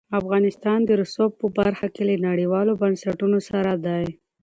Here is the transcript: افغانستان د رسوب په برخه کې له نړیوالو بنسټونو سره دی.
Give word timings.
افغانستان 0.19 0.79
د 0.85 0.91
رسوب 1.01 1.31
په 1.41 1.47
برخه 1.57 1.87
کې 1.93 2.03
له 2.09 2.15
نړیوالو 2.27 2.77
بنسټونو 2.81 3.37
سره 3.49 3.71
دی. 3.85 4.05